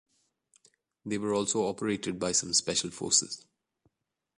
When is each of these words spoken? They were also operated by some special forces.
They 1.05 1.19
were 1.19 1.35
also 1.35 1.67
operated 1.67 2.17
by 2.17 2.31
some 2.31 2.53
special 2.55 2.89
forces. 2.89 3.45